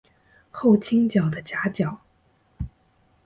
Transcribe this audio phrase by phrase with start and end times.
[0.49, 1.99] 后倾角的夹角。